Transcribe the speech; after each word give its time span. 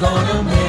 pearl. 0.00 0.16
have 0.16 0.63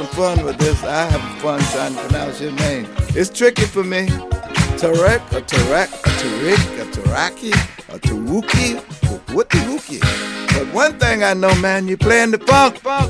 some 0.00 0.16
fun 0.16 0.44
with 0.46 0.56
this. 0.56 0.82
I 0.82 1.04
have 1.10 1.42
fun 1.42 1.60
trying 1.72 1.94
to 1.94 2.00
pronounce 2.00 2.40
your 2.40 2.52
name. 2.52 2.86
It's 3.10 3.28
tricky 3.28 3.64
for 3.64 3.84
me. 3.84 4.06
Tarek, 4.80 5.20
a 5.32 5.42
Tarek, 5.42 5.90
a 5.92 6.10
Tarik, 6.20 6.62
a 6.80 6.84
Taraki, 6.90 7.52
a 7.94 7.98
Tawuki, 7.98 8.80
the 9.02 9.58
Wookie. 9.68 10.00
But 10.54 10.72
one 10.72 10.98
thing 10.98 11.22
I 11.22 11.34
know, 11.34 11.54
man, 11.56 11.86
you 11.86 11.98
playing 11.98 12.30
the 12.30 12.38
funk, 12.38 12.78
funk, 12.78 13.09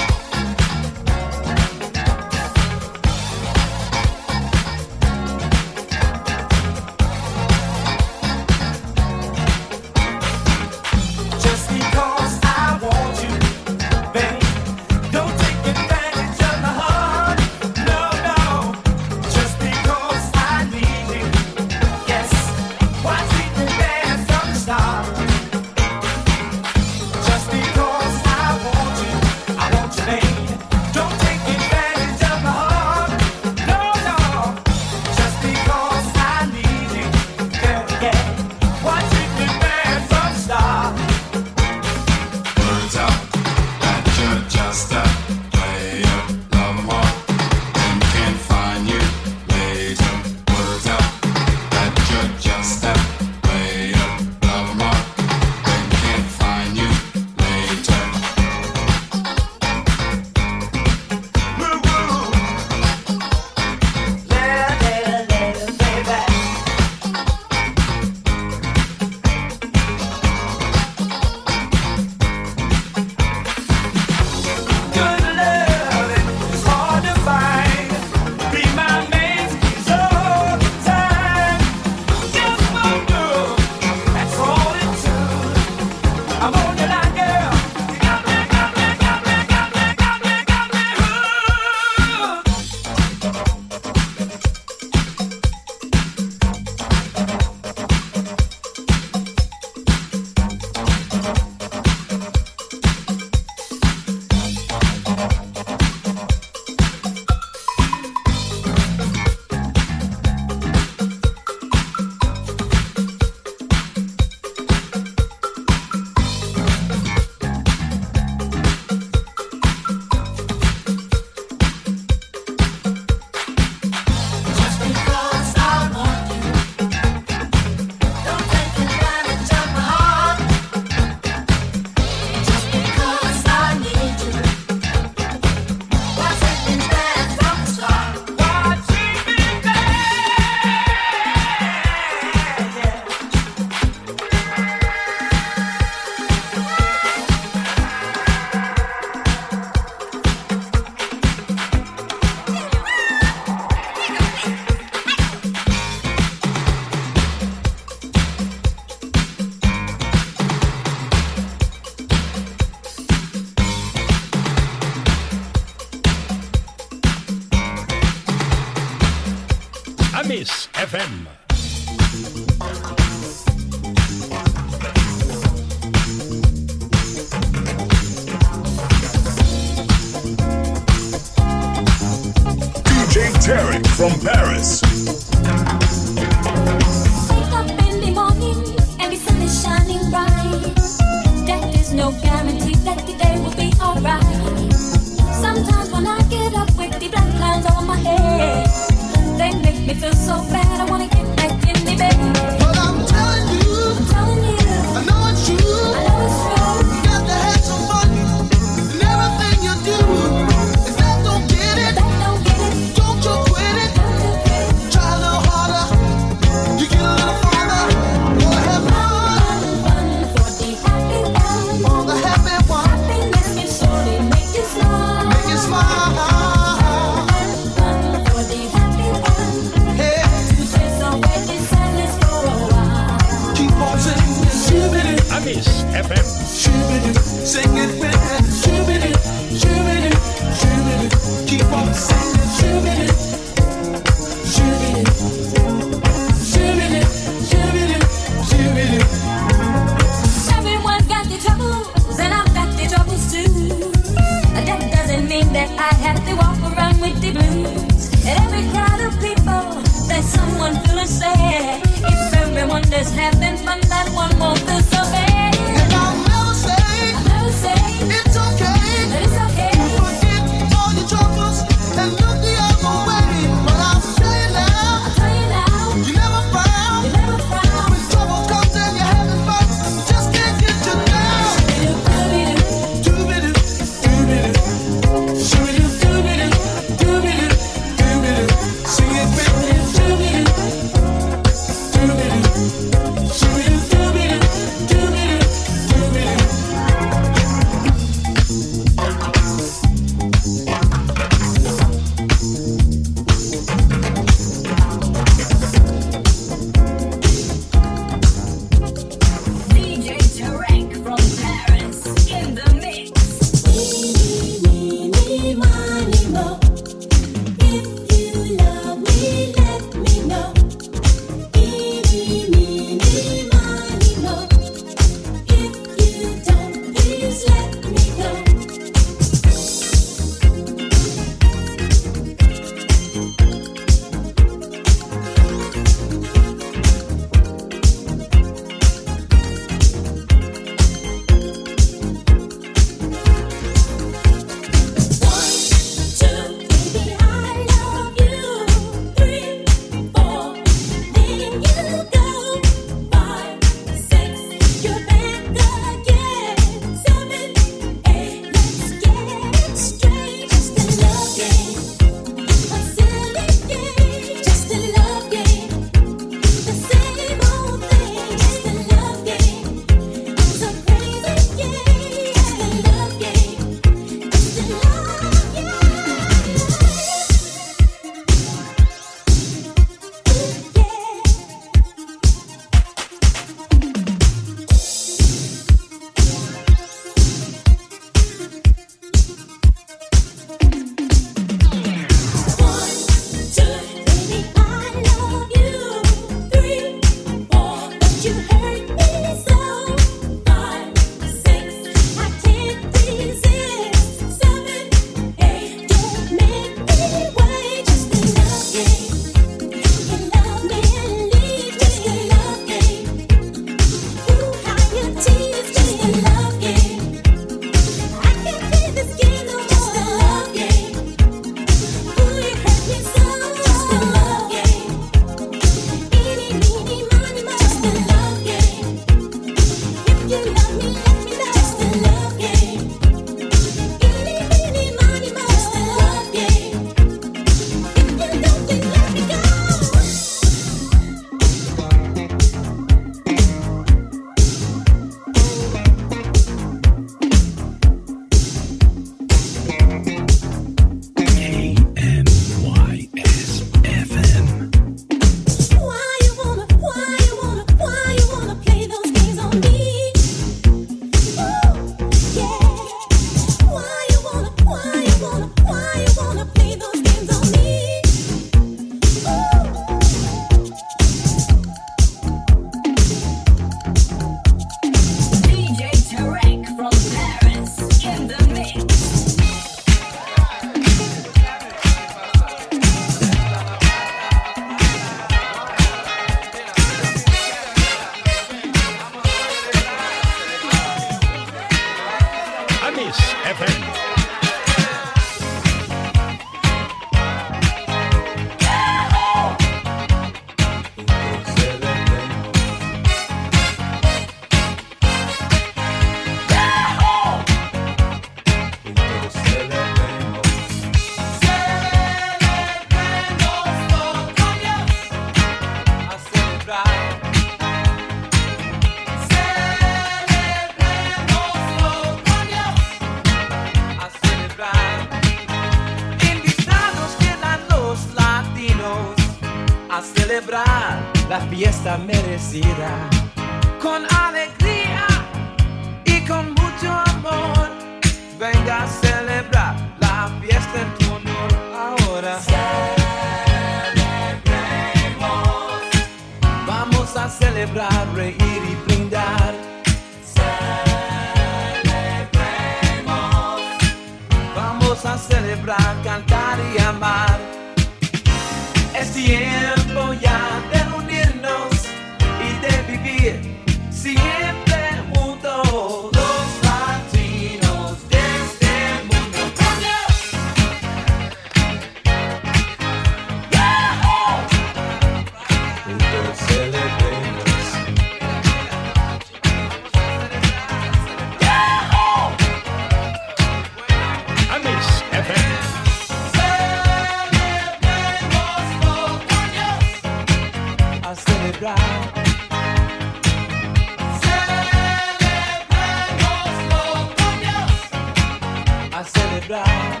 Celebrar. 599.04 600.00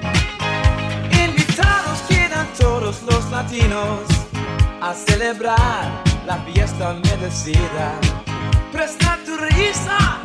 Invitados 1.10 2.02
quedan 2.08 2.46
todos 2.58 3.02
los 3.02 3.30
latinos 3.32 4.00
a 4.80 4.94
celebrar 4.94 6.02
la 6.24 6.36
fiesta 6.46 6.94
merecida. 7.04 7.98
Presta 8.70 9.18
tu 9.26 9.36
risa, 9.36 10.20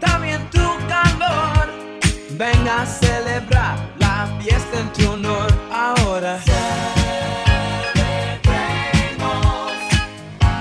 también 0.00 0.48
tu 0.50 0.66
calor. 0.88 1.68
Venga 2.30 2.82
a 2.82 2.86
celebrar 2.86 3.78
la 3.98 4.28
fiesta 4.40 4.80
en 4.80 4.92
tu 4.92 5.12
honor 5.12 5.52
ahora. 5.72 6.38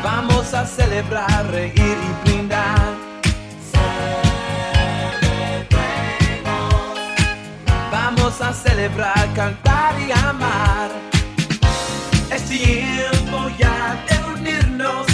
Vamos 0.04 0.54
a 0.54 0.66
celebrar, 0.66 1.50
reír 1.52 1.74
y 1.76 2.30
brindar. 2.30 2.79
A 8.42 8.54
celebrar, 8.54 9.34
cantar 9.36 9.94
y 10.00 10.12
amar. 10.14 10.90
Es 12.32 12.46
tiempo 12.46 13.50
ya 13.58 14.02
de 14.08 14.40
unirnos 14.40 15.08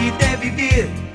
y 0.00 0.10
de 0.22 0.36
vivir 0.36 1.13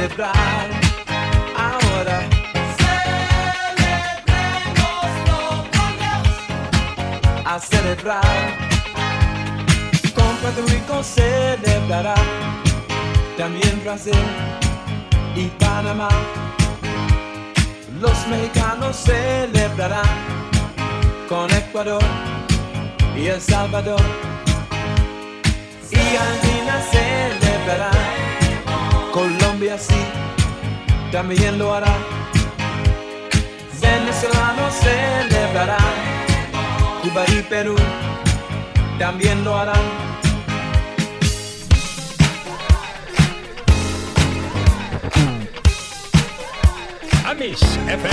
celebrar 0.00 0.70
ahora. 1.56 2.20
A 7.44 7.58
celebrar. 7.58 8.22
Con 10.14 10.36
Puerto 10.36 10.62
Rico 10.68 11.02
celebrará. 11.02 12.14
También 13.36 13.80
Brasil 13.84 14.24
y 15.36 15.46
Panamá. 15.58 16.08
Los 18.00 18.26
mexicanos 18.28 18.96
celebrarán 18.96 20.16
con 21.28 21.50
Ecuador 21.50 22.02
y 23.16 23.26
El 23.26 23.40
Salvador. 23.40 24.00
Y 25.90 26.16
Argentina 26.16 26.80
celebrará. 26.90 27.90
Colombia 29.60 29.78
sí, 29.78 31.12
también 31.12 31.58
lo 31.58 31.74
hará. 31.74 31.94
Venezolanos 33.78 34.74
celebrarán. 34.74 35.78
Cuba 37.02 37.24
y 37.28 37.42
Perú 37.42 37.76
también 38.98 39.44
lo 39.44 39.54
harán. 39.54 39.82
I 47.26 47.34
miss 47.38 47.60
FM. 47.86 48.08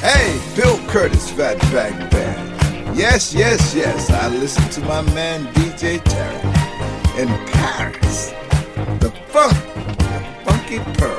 Hey, 0.00 0.40
Bill 0.56 0.78
Curtis, 0.90 1.30
Fat 1.32 1.58
Back 1.74 1.92
Band. 2.10 2.96
Yes, 2.96 3.34
yes, 3.34 3.74
yes. 3.74 4.08
I 4.08 4.28
listen 4.28 4.66
to 4.70 4.80
my 4.80 5.02
man 5.14 5.46
DJ 5.52 6.00
Tarek 6.00 7.18
in 7.18 7.28
Paris. 7.52 8.32
The 9.00 9.10
funk, 9.28 9.65
the 10.68 10.78
funky 10.78 11.15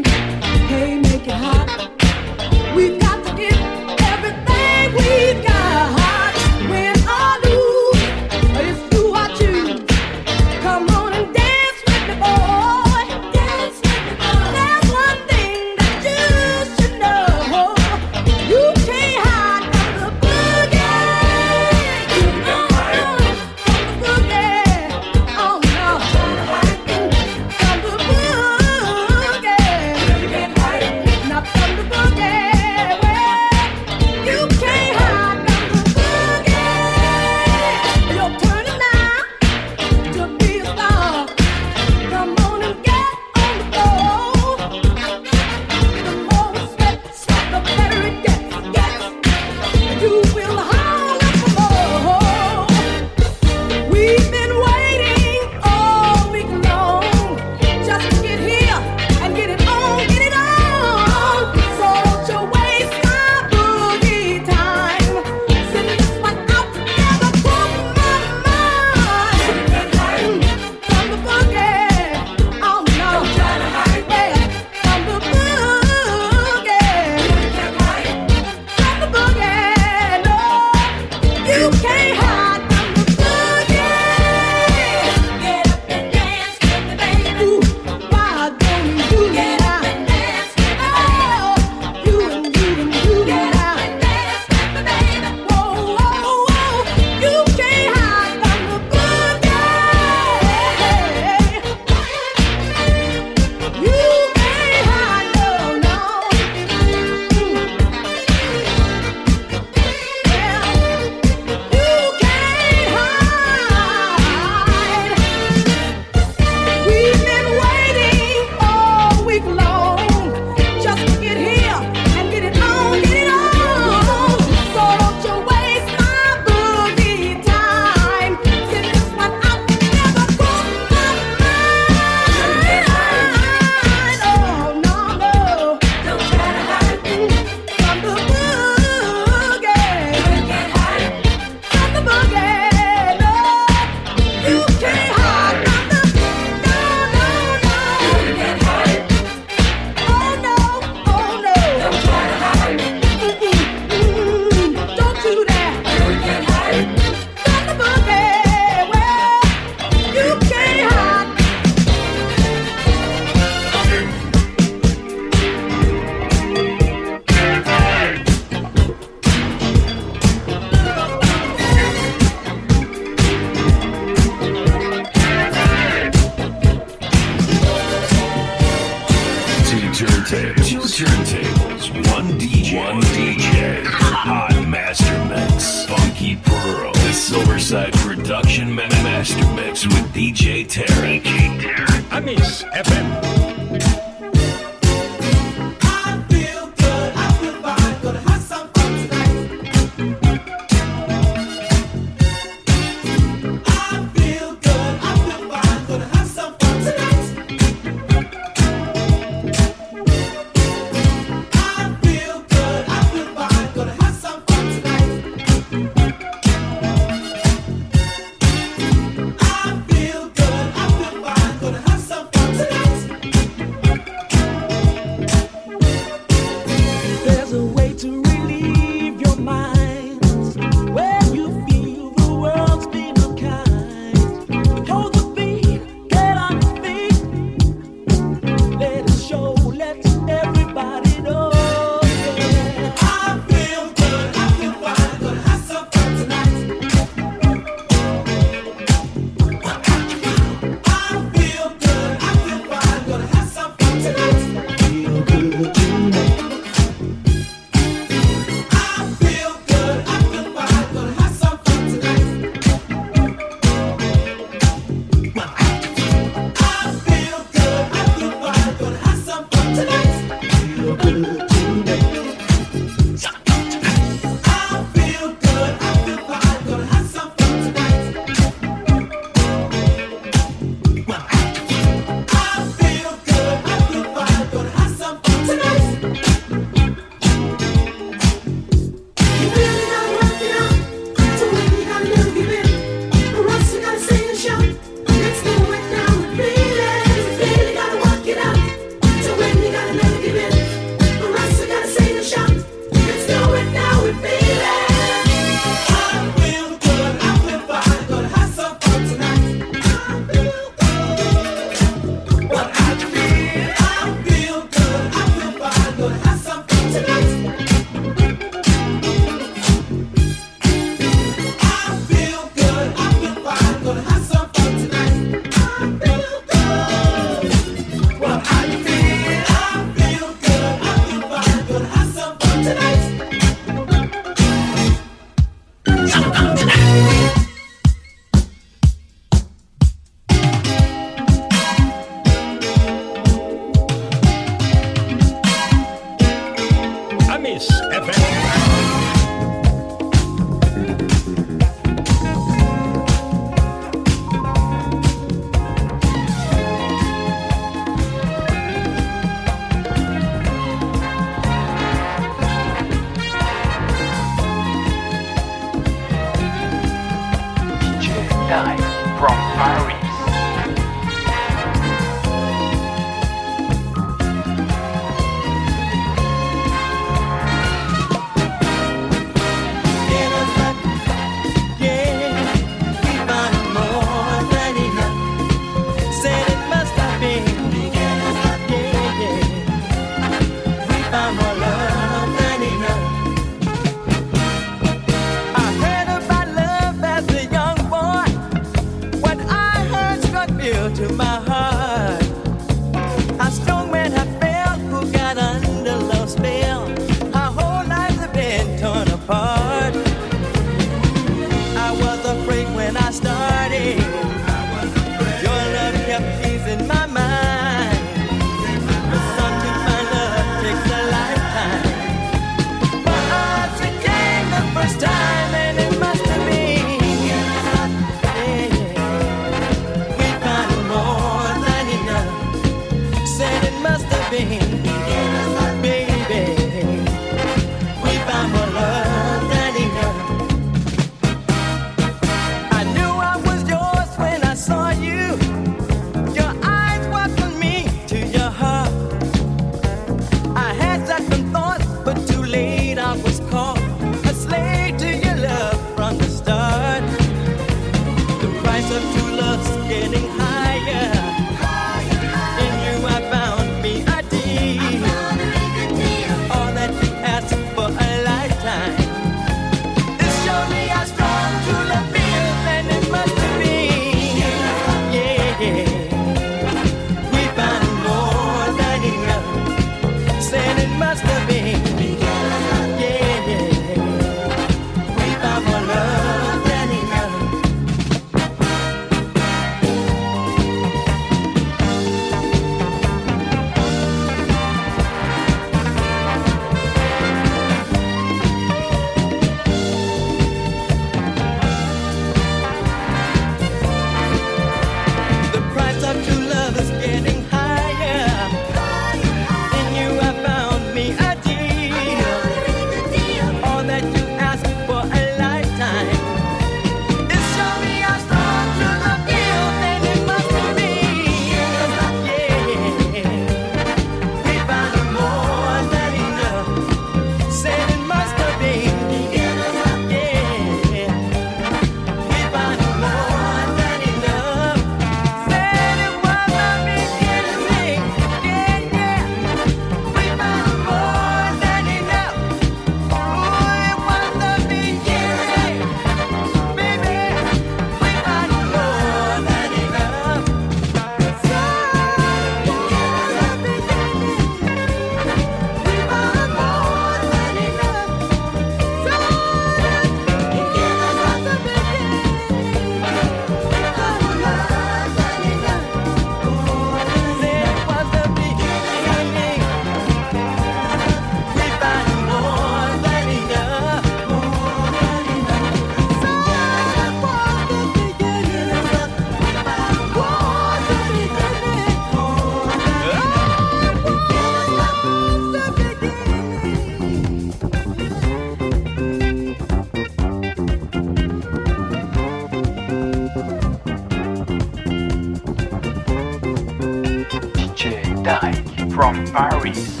Dyke 598.26 598.90
from 598.90 599.24
Paris. 599.28 600.00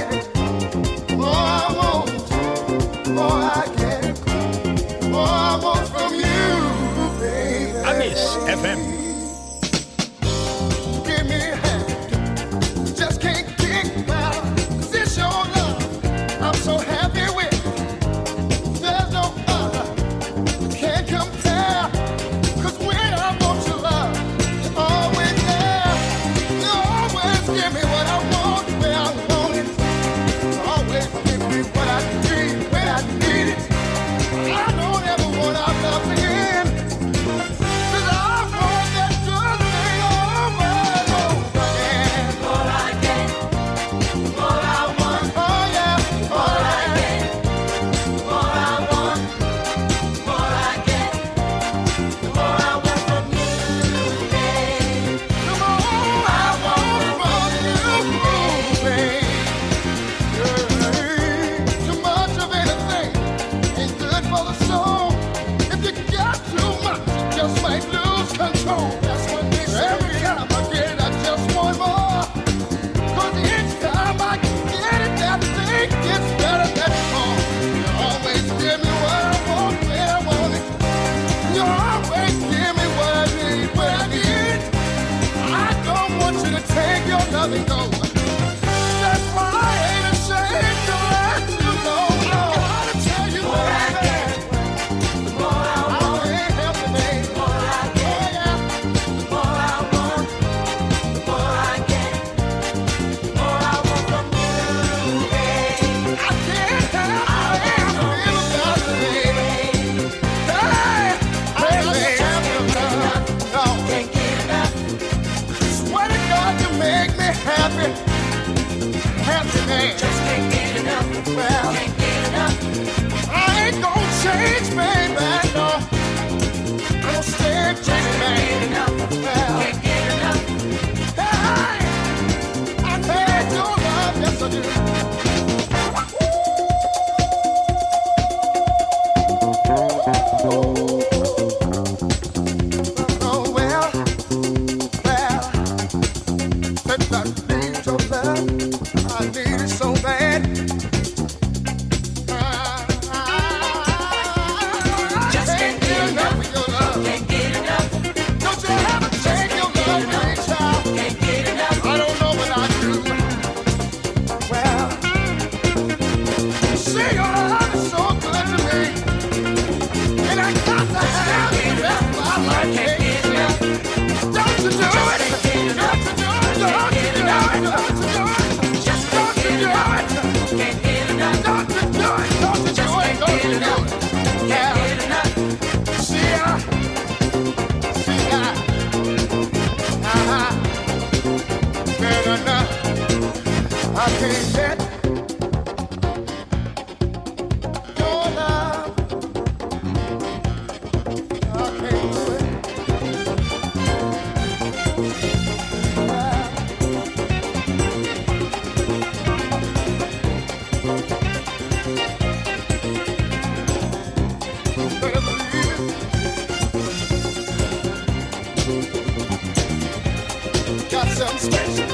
something 221.22 221.52
special. 221.52 221.86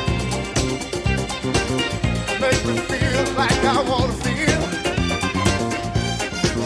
Make 2.41 2.65
me 2.65 2.77
feel 2.89 3.25
like 3.35 3.61
I 3.65 3.83
wanna 3.91 4.17
feel. 4.25 4.61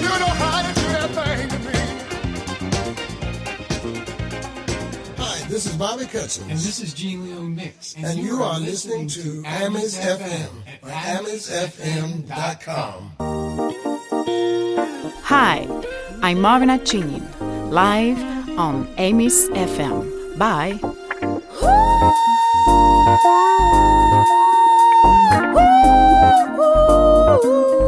You 0.00 0.08
know 0.22 0.32
how 0.42 0.58
to 0.62 0.70
do 0.80 0.86
that 0.94 1.10
thing 1.18 1.48
to 1.48 1.58
me. 1.66 1.78
Hi, 5.18 5.36
this 5.48 5.62
is 5.66 5.74
Bobby 5.76 6.04
Cutson. 6.04 6.42
And 6.42 6.58
this 6.58 6.78
is 6.80 6.94
Gene 6.94 7.24
Leon 7.24 7.54
Mix. 7.56 7.94
And 7.96 8.18
you 8.18 8.42
are 8.42 8.60
listening 8.60 9.08
to 9.08 9.42
Amis 9.44 9.98
FM 9.98 10.62
at 10.84 11.22
AmisFM.com. 11.24 13.12
Hi, 15.24 15.66
I'm 16.22 16.40
Marvin 16.40 16.68
Chinin, 16.80 17.24
live 17.70 18.22
on 18.58 18.86
Amis 18.98 19.48
FM. 19.48 20.38
Bye. 20.38 20.78
Ooh, 23.12 23.18
ooh, 26.58 27.40
ooh. 27.44 27.81